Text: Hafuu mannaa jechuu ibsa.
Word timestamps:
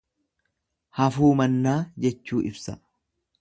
Hafuu 0.99 1.29
mannaa 1.41 1.75
jechuu 2.07 2.41
ibsa. 2.53 2.77